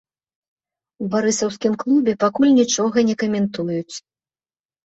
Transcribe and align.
У 1.03 1.09
барысаўскім 1.15 1.75
клубе 1.83 2.17
пакуль 2.23 2.51
нічога 2.61 2.97
не 3.11 3.15
каментуюць. 3.25 3.95